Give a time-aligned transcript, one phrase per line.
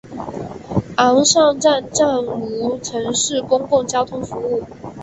[0.95, 4.63] 昂尚站暂无城市公共交通服务。